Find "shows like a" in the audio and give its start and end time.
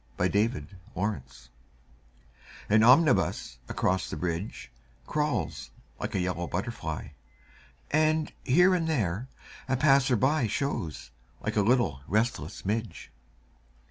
10.47-11.61